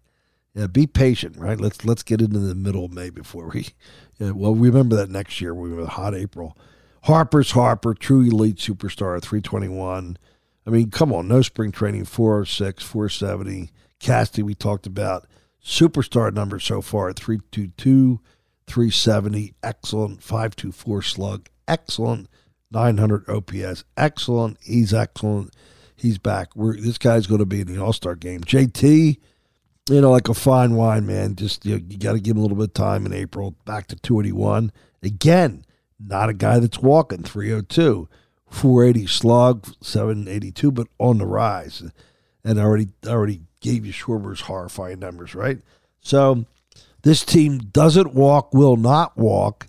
Yeah, 0.54 0.68
be 0.68 0.86
patient, 0.86 1.38
right? 1.38 1.60
Let's 1.62 1.86
let's 1.86 2.04
get 2.04 2.22
into 2.22 2.40
the 2.40 2.56
middle 2.56 2.84
of 2.84 2.92
May 2.94 3.10
before 3.10 3.50
we. 3.54 3.68
Yeah, 4.20 4.32
well, 4.32 4.56
remember 4.56 4.96
that 4.96 5.12
next 5.12 5.42
year 5.42 5.54
we 5.54 5.72
were 5.72 5.84
a 5.84 5.86
hot 5.86 6.16
April. 6.16 6.58
Harper's 7.04 7.52
Harper, 7.52 7.94
true 7.94 8.22
elite 8.22 8.56
superstar, 8.56 9.22
three 9.22 9.42
twenty 9.42 9.68
one. 9.68 10.18
I 10.66 10.72
mean, 10.72 10.90
come 10.90 11.14
on, 11.14 11.28
no 11.28 11.44
spring 11.44 11.72
training, 11.72 12.06
406, 12.06 12.84
470. 12.84 13.70
Casty, 14.02 14.44
we 14.44 14.56
talked 14.56 14.88
about. 14.88 15.28
Superstar 15.64 16.34
number 16.34 16.60
so 16.60 16.82
far 16.82 17.14
322, 17.14 18.20
370, 18.68 19.54
excellent, 19.64 20.22
524 20.22 21.02
slug, 21.02 21.50
excellent, 21.68 22.28
900 22.72 23.30
OPS, 23.30 23.84
excellent. 23.96 24.58
He's 24.62 24.94
excellent. 24.94 25.54
He's 25.96 26.18
back. 26.18 26.56
We're, 26.56 26.76
this 26.76 26.98
guy's 26.98 27.28
going 27.28 27.40
to 27.40 27.46
be 27.46 27.62
in 27.62 27.68
the 27.68 27.82
All 27.82 27.94
Star 27.94 28.16
game. 28.16 28.42
JT, 28.42 29.18
you 29.90 30.02
know, 30.02 30.12
like 30.12 30.30
a 30.30 30.34
fine 30.34 30.76
wine, 30.76 31.08
man. 31.08 31.36
Just 31.36 31.66
you, 31.66 31.78
know, 31.78 31.84
you 31.88 31.98
got 31.98 32.14
to 32.14 32.20
give 32.20 32.36
him 32.36 32.40
a 32.40 32.42
little 32.42 32.58
bit 32.58 32.66
of 32.66 32.74
time 32.74 33.06
in 33.06 33.14
April. 33.14 33.56
Back 33.66 33.88
to 33.88 33.96
281. 33.96 34.72
Again, 35.02 35.66
not 36.00 36.30
a 36.30 36.34
guy 36.34 36.60
that's 36.60 36.80
walking 36.80 37.24
302. 37.24 38.08
480 38.50 39.08
slug, 39.08 39.68
782, 39.82 40.72
but 40.72 40.88
on 41.00 41.18
the 41.18 41.26
rise. 41.26 41.84
And 42.44 42.60
I 42.60 42.64
already 42.64 42.88
already 43.06 43.42
gave 43.60 43.86
you 43.86 43.92
Schwarber's 43.92 44.42
horrifying 44.42 45.00
numbers, 45.00 45.36
right? 45.36 45.60
So 46.00 46.46
this 47.04 47.24
team 47.24 47.58
doesn't 47.58 48.13
walk, 48.13 48.54
will 48.54 48.75
not 48.75 49.18
walk. 49.18 49.68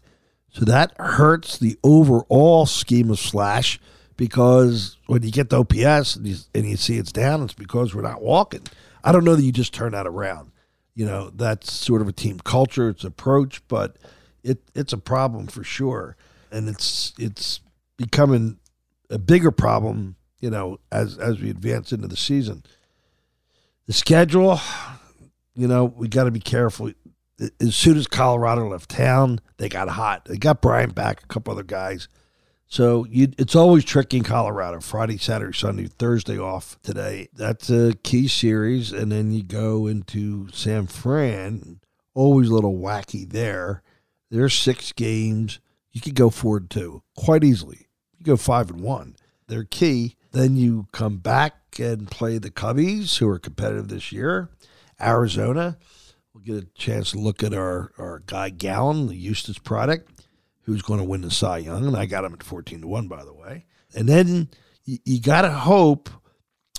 So 0.51 0.65
that 0.65 0.93
hurts 0.99 1.59
the 1.59 1.79
overall 1.85 2.67
scheme 2.67 3.11
of 3.11 3.19
Slash 3.19 3.79
because 4.17 4.97
when 5.07 5.23
you 5.23 5.31
get 5.31 5.51
the 5.51 5.61
OPS 5.61 6.17
and 6.17 6.27
you, 6.27 6.37
and 6.55 6.69
you 6.69 6.77
see 6.77 6.97
it's 6.97 7.13
down, 7.13 7.43
it's 7.43 7.55
because 7.55 7.95
we're 7.95 8.03
not 8.03 8.23
walking. 8.23 8.63
I 9.05 9.13
don't 9.13 9.25
know 9.25 9.37
that 9.37 9.45
you 9.45 9.53
just 9.53 9.73
turn 9.73 9.93
that 9.93 10.07
around. 10.07 10.51
You 10.95 11.07
know, 11.07 11.31
that's 11.31 11.73
sort 11.73 12.03
of 12.03 12.09
a 12.09 12.13
team 12.13 12.41
culture, 12.41 12.89
it's 12.89 13.05
approach, 13.05 13.63
but 13.69 13.97
it 14.43 14.59
it's 14.75 14.93
a 14.93 14.99
problem 14.99 15.47
for 15.47 15.63
sure. 15.63 16.17
And 16.51 16.69
it's 16.69 17.13
it's 17.19 17.61
becoming 17.97 18.59
a 19.09 19.19
bigger 19.19 19.53
problem, 19.53 20.17
you 20.41 20.51
know, 20.51 20.81
as 20.91 21.17
as 21.19 21.41
we 21.41 21.51
advance 21.51 21.93
into 21.93 22.09
the 22.09 22.17
season. 22.17 22.65
The 23.87 23.93
schedule, 23.93 24.61
you 25.55 25.69
know, 25.69 25.85
we 25.85 26.09
got 26.09 26.25
to 26.25 26.31
be 26.31 26.41
careful. 26.41 26.91
As 27.61 27.77
soon 27.77 27.97
as 27.97 28.07
Colorado 28.07 28.69
left 28.69 28.91
town, 28.91 29.41
they 29.59 29.69
got 29.69 29.89
hot. 29.89 30.25
They 30.25 30.37
got 30.37 30.61
Brian 30.61 30.91
back, 30.91 31.23
a 31.23 31.27
couple 31.27 31.53
other 31.53 31.63
guys. 31.63 32.09
So 32.67 33.07
you, 33.09 33.29
it's 33.39 33.57
always 33.57 33.85
tricky 33.85 34.19
in 34.19 34.25
Colorado. 34.25 34.81
Friday, 34.81 35.17
Saturday, 35.17 35.57
Sunday, 35.57 35.87
Thursday 35.87 36.39
off 36.39 36.79
today. 36.83 37.29
That's 37.33 37.71
a 37.71 37.95
key 38.03 38.29
series, 38.29 38.93
and 38.93 39.11
then 39.11 39.33
you 39.33 39.43
go 39.43 39.87
into 39.87 40.49
San 40.53 40.87
Fran. 40.87 41.81
Always 42.15 42.49
a 42.49 42.55
little 42.55 42.79
wacky 42.79 43.29
there. 43.29 43.83
There's 44.31 44.55
six 44.55 44.93
games. 44.93 45.61
You 45.93 46.01
could 46.01 46.15
go 46.15 46.29
four 46.29 46.59
and 46.59 46.69
two 46.69 47.03
quite 47.17 47.45
easily 47.45 47.89
you 48.19 48.25
go 48.25 48.37
five 48.37 48.71
and 48.71 48.81
one. 48.81 49.17
They're 49.47 49.65
key. 49.65 50.17
Then 50.33 50.57
you 50.57 50.89
come 50.93 51.19
back 51.19 51.55
and 51.79 52.11
play 52.11 52.39
the 52.39 52.51
Cubbies, 52.51 53.19
who 53.19 53.29
are 53.29 53.39
competitive 53.39 53.89
this 53.89 54.13
year. 54.13 54.51
Arizona. 55.01 55.79
We'll 56.47 56.57
get 56.61 56.65
a 56.65 56.73
chance 56.75 57.13
to 57.13 57.19
look 57.19 57.43
at 57.43 57.53
our, 57.53 57.93
our 57.99 58.23
guy 58.27 58.51
Gallen, 58.51 59.09
the 59.09 59.17
Eustace 59.17 59.59
product, 59.59 60.25
who's 60.63 60.83
going 60.83 61.01
to 61.01 61.05
win 61.05 61.23
the 61.23 61.31
Cy 61.31 61.59
Young. 61.59 61.87
And 61.87 61.97
I 61.97 62.07
got 62.07 62.25
him 62.25 62.35
at 62.35 62.43
14 62.43 62.83
to 62.83 62.87
1, 62.87 63.09
by 63.09 63.25
the 63.25 63.33
way. 63.33 63.65
And 63.95 64.09
then 64.09 64.49
you, 64.85 64.99
you 65.05 65.21
got 65.21 65.43
to 65.43 65.51
hope 65.51 66.11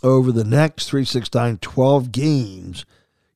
over 0.01 0.31
the 0.31 0.43
next 0.43 0.89
3, 0.89 1.03
6, 1.03 1.33
9, 1.33 1.57
12 1.57 2.11
games, 2.11 2.85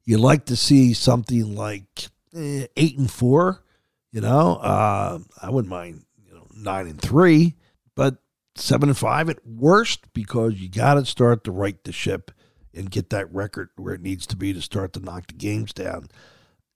you 0.06 0.18
like 0.18 0.46
to 0.46 0.56
see 0.56 0.94
something 0.94 1.56
like 1.56 2.08
eh, 2.36 2.68
8 2.78 2.98
and 2.98 3.12
4. 3.12 3.64
You 4.12 4.22
know, 4.22 4.56
uh, 4.58 5.20
I 5.42 5.50
wouldn't 5.50 5.72
mind, 5.72 6.06
you 6.26 6.34
know, 6.34 6.48
9 6.56 6.88
and 6.88 7.02
3 7.02 7.56
but 7.96 8.18
seven 8.56 8.90
and 8.90 8.98
five 8.98 9.30
at 9.30 9.46
worst 9.46 10.14
because 10.14 10.56
you 10.56 10.70
got 10.70 10.96
to 10.96 11.06
start 11.06 11.44
to 11.44 11.52
right 11.52 11.84
the 11.84 11.92
ship 11.92 12.32
and 12.74 12.92
get 12.92 13.10
that 13.10 13.34
record 13.34 13.70
where 13.76 13.94
it 13.94 14.02
needs 14.02 14.26
to 14.28 14.36
be 14.36 14.54
to 14.54 14.62
start 14.62 14.94
to 14.94 15.00
knock 15.00 15.28
the 15.28 15.34
games 15.34 15.74
down. 15.74 16.08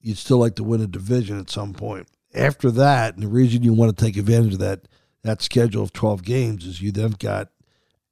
You'd 0.02 0.18
still 0.18 0.38
like 0.38 0.56
to 0.56 0.64
win 0.64 0.82
a 0.82 0.88
division 0.88 1.40
at 1.40 1.50
some 1.50 1.74
point. 1.74 2.08
After 2.34 2.70
that, 2.72 3.16
and 3.16 3.24
the 3.24 3.28
reason 3.28 3.64
you 3.64 3.74
want 3.74 3.98
to 3.98 4.06
take 4.06 4.18
advantage 4.18 4.54
of 4.54 4.60
that 4.60 4.88
that 5.24 5.42
schedule 5.42 5.84
of 5.84 5.94
twelve 5.94 6.24
games 6.24 6.66
is 6.66 6.82
you 6.82 6.92
then 6.92 7.12
got 7.12 7.50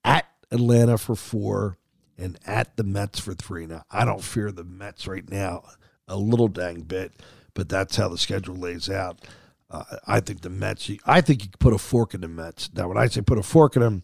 at 0.03 0.25
Atlanta 0.51 0.97
for 0.97 1.15
four 1.15 1.77
and 2.17 2.37
at 2.45 2.75
the 2.75 2.83
Mets 2.83 3.19
for 3.19 3.33
three. 3.33 3.65
Now 3.65 3.83
I 3.91 4.05
don't 4.05 4.23
fear 4.23 4.51
the 4.51 4.63
Mets 4.63 5.07
right 5.07 5.29
now 5.29 5.63
a 6.07 6.17
little 6.17 6.47
dang 6.47 6.81
bit, 6.81 7.13
but 7.53 7.69
that's 7.69 7.95
how 7.95 8.07
the 8.09 8.17
schedule 8.17 8.55
lays 8.55 8.89
out. 8.89 9.25
Uh, 9.69 9.83
I 10.07 10.19
think 10.19 10.41
the 10.41 10.49
Mets. 10.49 10.89
I 11.05 11.21
think 11.21 11.43
you 11.43 11.49
could 11.49 11.59
put 11.59 11.73
a 11.73 11.77
fork 11.77 12.13
in 12.13 12.21
the 12.21 12.27
Mets. 12.27 12.69
Now, 12.73 12.87
when 12.87 12.97
I 12.97 13.07
say 13.07 13.21
put 13.21 13.37
a 13.37 13.43
fork 13.43 13.75
in 13.75 13.81
them, 13.81 14.03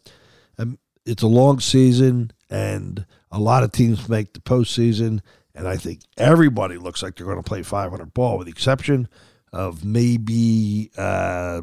um, 0.57 0.79
it's 1.05 1.23
a 1.23 1.27
long 1.27 1.59
season, 1.59 2.31
and 2.49 3.05
a 3.31 3.39
lot 3.39 3.63
of 3.63 3.71
teams 3.71 4.07
make 4.09 4.33
the 4.33 4.39
postseason. 4.39 5.21
And 5.53 5.67
I 5.67 5.77
think 5.77 6.01
everybody 6.17 6.77
looks 6.77 7.03
like 7.03 7.15
they're 7.15 7.25
going 7.25 7.37
to 7.37 7.43
play 7.43 7.63
500 7.63 8.13
ball, 8.13 8.37
with 8.37 8.45
the 8.45 8.51
exception 8.51 9.07
of 9.51 9.83
maybe, 9.83 10.91
uh, 10.97 11.61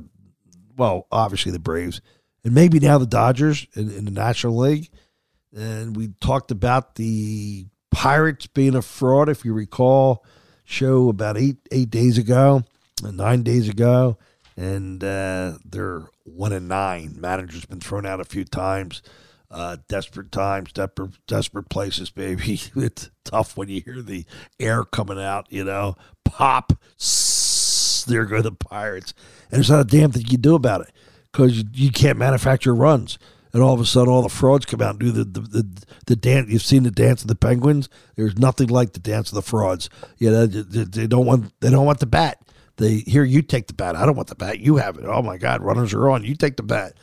well, 0.76 1.06
obviously 1.10 1.52
the 1.52 1.58
Braves, 1.58 2.00
and 2.44 2.54
maybe 2.54 2.80
now 2.80 2.98
the 2.98 3.06
Dodgers 3.06 3.66
in, 3.75 3.90
in 3.90 4.04
the 4.04 4.10
National 4.10 4.56
League. 4.56 4.90
And 5.56 5.96
we 5.96 6.08
talked 6.20 6.50
about 6.50 6.96
the 6.96 7.66
Pirates 7.90 8.46
being 8.46 8.75
a 8.75 8.82
fraud, 8.82 9.30
if 9.30 9.44
you 9.44 9.54
recall, 9.54 10.25
show 10.64 11.08
about 11.08 11.38
eight 11.38 11.56
eight 11.72 11.88
days 11.88 12.18
ago 12.18 12.62
nine 13.02 13.42
days 13.42 13.68
ago, 13.68 14.18
and 14.56 15.02
uh, 15.02 15.58
they're 15.64 16.04
one 16.25 16.52
and 16.52 16.68
nine. 16.68 17.16
Manager's 17.18 17.66
been 17.66 17.80
thrown 17.80 18.06
out 18.06 18.20
a 18.20 18.25
few 18.25 18.44
times. 18.44 19.02
Uh, 19.50 19.78
desperate 19.88 20.30
times, 20.30 20.72
desperate, 20.72 21.12
desperate 21.26 21.70
places, 21.70 22.10
baby. 22.10 22.60
It's 22.76 23.10
tough 23.24 23.56
when 23.56 23.68
you 23.68 23.80
hear 23.80 24.02
the 24.02 24.26
air 24.60 24.84
coming 24.84 25.20
out, 25.20 25.46
you 25.50 25.64
know, 25.64 25.96
pop. 26.24 26.72
there 28.06 28.24
go 28.26 28.42
the 28.42 28.52
Pirates. 28.52 29.14
And 29.50 29.58
there's 29.58 29.70
not 29.70 29.80
a 29.80 29.84
damn 29.84 30.12
thing 30.12 30.22
you 30.22 30.28
can 30.28 30.40
do 30.40 30.54
about 30.54 30.82
it 30.82 30.92
because 31.32 31.58
you, 31.58 31.64
you, 31.72 31.90
can't 31.90 32.18
manufacture 32.18 32.74
runs. 32.74 33.18
And 33.52 33.62
all 33.62 33.72
of 33.72 33.80
a 33.80 33.86
sudden, 33.86 34.12
all 34.12 34.22
the 34.22 34.28
frauds 34.28 34.66
come 34.66 34.82
out 34.82 34.90
and 34.90 35.00
do 35.00 35.10
the, 35.10 35.24
the, 35.24 35.40
the, 35.40 35.84
the 36.06 36.16
dance. 36.16 36.50
You've 36.50 36.62
seen 36.62 36.82
the 36.82 36.90
dance 36.90 37.22
of 37.22 37.28
the 37.28 37.34
Penguins. 37.34 37.88
There's 38.16 38.36
nothing 38.36 38.68
like 38.68 38.92
the 38.92 39.00
dance 39.00 39.30
of 39.30 39.34
the 39.34 39.42
frauds. 39.42 39.88
You 40.18 40.30
know, 40.30 40.46
they, 40.46 40.84
they 40.84 41.06
don't 41.06 41.24
want 41.24 41.58
they 41.60 41.70
don't 41.70 41.86
want 41.86 42.00
the 42.00 42.06
bat. 42.06 42.42
They 42.76 42.98
here 42.98 43.24
you 43.24 43.40
take 43.42 43.66
the 43.66 43.74
bat. 43.74 43.96
I 43.96 44.04
don't 44.04 44.16
want 44.16 44.28
the 44.28 44.34
bat. 44.34 44.60
You 44.60 44.76
have 44.76 44.98
it. 44.98 45.04
Oh 45.06 45.22
my 45.22 45.38
God, 45.38 45.62
runners 45.62 45.94
are 45.94 46.10
on. 46.10 46.24
You 46.24 46.34
take 46.34 46.56
the 46.56 46.62
bat. 46.62 46.94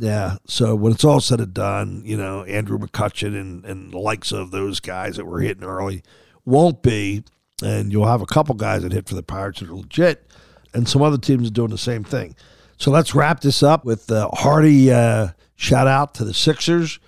Yeah. 0.00 0.36
So 0.46 0.74
when 0.74 0.92
it's 0.92 1.04
all 1.04 1.20
said 1.20 1.40
and 1.40 1.52
done, 1.52 2.02
you 2.04 2.16
know, 2.16 2.44
Andrew 2.44 2.78
McCutchen 2.78 3.38
and, 3.38 3.64
and 3.64 3.92
the 3.92 3.98
likes 3.98 4.32
of 4.32 4.50
those 4.50 4.80
guys 4.80 5.16
that 5.16 5.24
were 5.24 5.40
hitting 5.40 5.64
early 5.64 6.02
won't 6.44 6.82
be. 6.82 7.24
And 7.62 7.90
you'll 7.90 8.06
have 8.06 8.22
a 8.22 8.26
couple 8.26 8.54
guys 8.54 8.82
that 8.82 8.92
hit 8.92 9.08
for 9.08 9.16
the 9.16 9.22
Pirates 9.22 9.58
that 9.58 9.68
are 9.68 9.74
legit, 9.74 10.30
and 10.72 10.88
some 10.88 11.02
other 11.02 11.18
teams 11.18 11.48
are 11.48 11.52
doing 11.52 11.70
the 11.70 11.78
same 11.78 12.04
thing. 12.04 12.36
So 12.76 12.92
let's 12.92 13.16
wrap 13.16 13.40
this 13.40 13.64
up 13.64 13.84
with 13.84 14.08
a 14.12 14.28
hearty 14.28 14.92
uh, 14.92 15.30
shout 15.56 15.88
out 15.88 16.14
to 16.14 16.24
the 16.24 16.32
Sixers. 16.32 17.00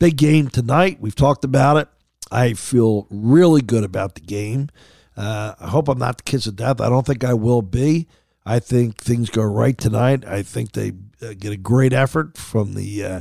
Big 0.00 0.16
game 0.16 0.48
tonight. 0.48 0.98
We've 1.00 1.14
talked 1.14 1.44
about 1.44 1.76
it. 1.76 1.88
I 2.32 2.54
feel 2.54 3.06
really 3.08 3.62
good 3.62 3.84
about 3.84 4.16
the 4.16 4.20
game. 4.22 4.70
Uh, 5.16 5.54
I 5.60 5.68
hope 5.68 5.88
I'm 5.88 5.98
not 5.98 6.16
the 6.16 6.24
kiss 6.24 6.48
of 6.48 6.56
death. 6.56 6.80
I 6.80 6.88
don't 6.88 7.06
think 7.06 7.22
I 7.22 7.34
will 7.34 7.62
be. 7.62 8.08
I 8.46 8.58
think 8.58 8.98
things 8.98 9.30
go 9.30 9.42
right 9.42 9.76
tonight. 9.76 10.24
I 10.26 10.42
think 10.42 10.72
they 10.72 10.92
uh, 11.22 11.34
get 11.38 11.52
a 11.52 11.56
great 11.56 11.92
effort 11.92 12.36
from 12.36 12.74
the 12.74 13.04
uh, 13.04 13.20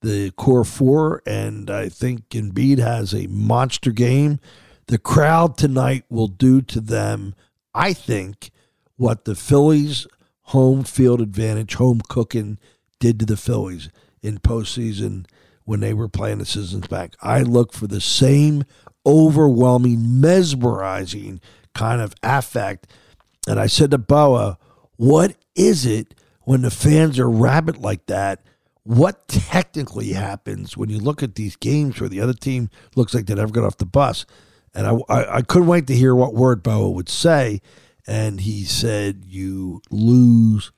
the 0.00 0.30
core 0.32 0.64
four, 0.64 1.22
and 1.26 1.70
I 1.70 1.88
think 1.88 2.28
Embiid 2.30 2.78
has 2.78 3.14
a 3.14 3.26
monster 3.26 3.90
game. 3.90 4.38
The 4.86 4.98
crowd 4.98 5.56
tonight 5.56 6.04
will 6.10 6.28
do 6.28 6.60
to 6.62 6.80
them, 6.80 7.34
I 7.74 7.94
think, 7.94 8.50
what 8.96 9.24
the 9.24 9.34
Phillies' 9.34 10.06
home 10.48 10.84
field 10.84 11.20
advantage, 11.20 11.74
home 11.74 12.02
cooking, 12.08 12.58
did 13.00 13.18
to 13.20 13.26
the 13.26 13.36
Phillies 13.36 13.88
in 14.22 14.38
postseason 14.38 15.26
when 15.64 15.80
they 15.80 15.94
were 15.94 16.08
playing 16.08 16.38
the 16.38 16.44
Citizens 16.44 16.86
Bank. 16.86 17.16
I 17.22 17.40
look 17.40 17.72
for 17.72 17.86
the 17.86 18.00
same 18.00 18.64
overwhelming, 19.06 20.20
mesmerizing 20.20 21.40
kind 21.74 22.00
of 22.00 22.14
affect. 22.22 22.86
And 23.46 23.60
I 23.60 23.66
said 23.66 23.90
to 23.90 23.98
Boa, 23.98 24.58
what 24.96 25.36
is 25.54 25.84
it 25.86 26.14
when 26.42 26.62
the 26.62 26.70
fans 26.70 27.18
are 27.18 27.28
rabid 27.28 27.78
like 27.78 28.06
that? 28.06 28.40
What 28.84 29.28
technically 29.28 30.12
happens 30.12 30.76
when 30.76 30.90
you 30.90 30.98
look 30.98 31.22
at 31.22 31.36
these 31.36 31.56
games 31.56 32.00
where 32.00 32.08
the 32.08 32.20
other 32.20 32.34
team 32.34 32.68
looks 32.96 33.14
like 33.14 33.26
they 33.26 33.34
never 33.34 33.52
got 33.52 33.64
off 33.64 33.78
the 33.78 33.86
bus? 33.86 34.26
And 34.74 34.86
I, 34.86 34.98
I, 35.08 35.36
I 35.36 35.42
couldn't 35.42 35.68
wait 35.68 35.86
to 35.86 35.94
hear 35.94 36.14
what 36.14 36.34
word 36.34 36.62
Boa 36.62 36.90
would 36.90 37.08
say. 37.08 37.60
And 38.06 38.40
he 38.40 38.64
said, 38.64 39.24
You 39.26 39.80
lose 39.90 40.70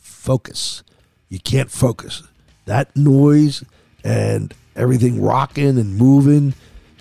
focus. 0.00 0.82
You 1.28 1.38
can't 1.38 1.70
focus. 1.70 2.22
that 2.64 2.96
noise 2.96 3.64
and 4.02 4.54
everything 4.76 5.20
rocking 5.20 5.78
and 5.78 5.96
moving, 5.96 6.54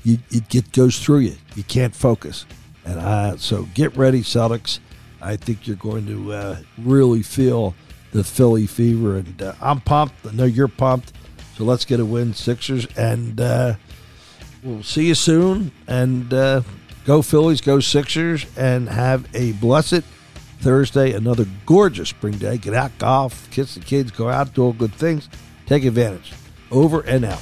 you, 0.03 0.19
it 0.29 0.49
get, 0.49 0.71
goes 0.71 0.99
through 0.99 1.19
you. 1.19 1.35
You 1.55 1.63
can't 1.63 1.95
focus. 1.95 2.45
And 2.85 2.99
uh, 2.99 3.37
so 3.37 3.67
get 3.73 3.95
ready, 3.95 4.21
Celtics. 4.21 4.79
I 5.23 5.37
think 5.37 5.67
you're 5.67 5.75
going 5.77 6.05
to 6.07 6.33
uh, 6.33 6.57
really 6.77 7.23
feel 7.23 7.73
the 8.11 8.23
Philly 8.23 8.67
fever. 8.67 9.17
And 9.17 9.41
uh, 9.41 9.53
I'm 9.61 9.81
pumped. 9.81 10.25
I 10.25 10.31
know 10.31 10.45
you're 10.45 10.67
pumped. 10.67 11.13
So 11.57 11.63
let's 11.63 11.85
get 11.85 11.99
a 11.99 12.05
win, 12.05 12.33
Sixers. 12.33 12.85
And 12.97 13.39
uh, 13.39 13.75
we'll 14.63 14.83
see 14.83 15.07
you 15.07 15.15
soon. 15.15 15.71
And 15.87 16.33
uh, 16.33 16.61
go 17.05 17.21
Phillies, 17.21 17.61
go 17.61 17.79
Sixers, 17.79 18.45
and 18.57 18.89
have 18.89 19.27
a 19.33 19.53
blessed 19.53 20.03
Thursday. 20.59 21.13
Another 21.13 21.45
gorgeous 21.65 22.09
spring 22.09 22.37
day. 22.37 22.57
Get 22.57 22.73
out, 22.73 22.97
golf, 22.97 23.49
kiss 23.51 23.75
the 23.75 23.81
kids, 23.81 24.11
go 24.11 24.29
out, 24.29 24.53
do 24.53 24.63
all 24.63 24.73
good 24.73 24.93
things. 24.93 25.29
Take 25.65 25.85
advantage. 25.85 26.33
Over 26.71 27.01
and 27.01 27.25
out. 27.25 27.41